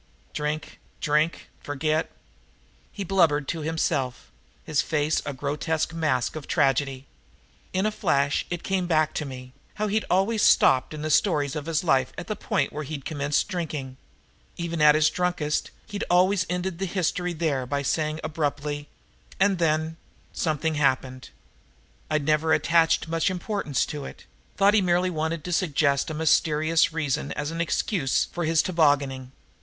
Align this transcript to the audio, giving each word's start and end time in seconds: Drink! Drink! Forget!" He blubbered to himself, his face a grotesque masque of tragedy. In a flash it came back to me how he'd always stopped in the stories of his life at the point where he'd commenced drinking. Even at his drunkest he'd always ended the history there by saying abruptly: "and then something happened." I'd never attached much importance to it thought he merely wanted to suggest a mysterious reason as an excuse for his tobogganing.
Drink! 0.33 0.79
Drink! 0.99 1.47
Forget!" 1.59 2.09
He 2.91 3.03
blubbered 3.03 3.47
to 3.49 3.59
himself, 3.61 4.31
his 4.63 4.81
face 4.81 5.21
a 5.27 5.31
grotesque 5.33 5.93
masque 5.93 6.35
of 6.35 6.47
tragedy. 6.47 7.05
In 7.71 7.85
a 7.85 7.91
flash 7.91 8.43
it 8.49 8.63
came 8.63 8.87
back 8.87 9.13
to 9.13 9.25
me 9.25 9.53
how 9.75 9.85
he'd 9.85 10.05
always 10.09 10.41
stopped 10.41 10.95
in 10.95 11.03
the 11.03 11.11
stories 11.11 11.55
of 11.55 11.67
his 11.67 11.83
life 11.83 12.13
at 12.17 12.25
the 12.25 12.35
point 12.35 12.73
where 12.73 12.81
he'd 12.83 13.05
commenced 13.05 13.47
drinking. 13.47 13.97
Even 14.57 14.81
at 14.81 14.95
his 14.95 15.07
drunkest 15.07 15.69
he'd 15.85 16.03
always 16.09 16.47
ended 16.49 16.79
the 16.79 16.87
history 16.87 17.31
there 17.31 17.67
by 17.67 17.83
saying 17.83 18.19
abruptly: 18.23 18.89
"and 19.39 19.59
then 19.59 19.97
something 20.33 20.73
happened." 20.81 21.29
I'd 22.09 22.25
never 22.25 22.53
attached 22.53 23.07
much 23.07 23.29
importance 23.29 23.85
to 23.85 24.05
it 24.05 24.25
thought 24.57 24.73
he 24.73 24.81
merely 24.81 25.11
wanted 25.11 25.43
to 25.43 25.53
suggest 25.53 26.09
a 26.09 26.15
mysterious 26.15 26.91
reason 26.91 27.33
as 27.33 27.51
an 27.51 27.61
excuse 27.61 28.25
for 28.31 28.45
his 28.45 28.63
tobogganing. 28.63 29.31